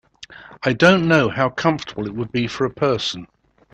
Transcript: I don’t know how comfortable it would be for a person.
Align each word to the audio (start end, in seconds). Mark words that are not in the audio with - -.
I 0.63 0.73
don’t 0.73 1.05
know 1.07 1.29
how 1.29 1.49
comfortable 1.51 2.07
it 2.07 2.15
would 2.15 2.31
be 2.31 2.47
for 2.47 2.65
a 2.65 2.71
person. 2.73 3.27